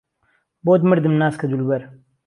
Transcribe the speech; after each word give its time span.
بۆت 0.65 0.81
مردم 0.89 1.13
ناسکە 1.21 1.45
دولبەر 1.49 1.81